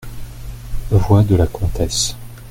Voix 0.89 1.21
de 1.21 1.35
la 1.35 1.45
Comtesse. 1.45 2.15